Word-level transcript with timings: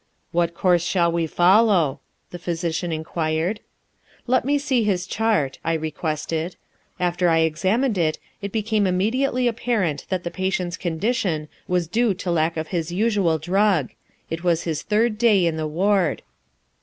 "What 0.31 0.55
course 0.55 0.83
shall 0.83 1.11
we 1.11 1.27
follow?" 1.27 1.99
the 2.31 2.39
physician 2.39 2.91
inquired. 2.91 3.59
"Let 4.25 4.45
me 4.45 4.57
see 4.57 4.83
his 4.83 5.05
chart," 5.05 5.59
I 5.63 5.73
requested. 5.73 6.55
After 6.99 7.29
I 7.29 7.41
examined 7.45 7.99
it, 7.99 8.17
it 8.41 8.51
became 8.51 8.87
immediately 8.87 9.47
apparent 9.47 10.07
that 10.09 10.23
the 10.23 10.31
patient's 10.31 10.75
condition 10.75 11.49
was 11.67 11.85
due 11.87 12.15
to 12.15 12.31
lack 12.31 12.57
of 12.57 12.69
his 12.69 12.91
usual 12.91 13.37
drug. 13.37 13.91
It 14.27 14.43
was 14.43 14.63
his 14.63 14.81
third 14.81 15.19
day 15.19 15.45
in 15.45 15.55
the 15.57 15.67
ward. 15.67 16.23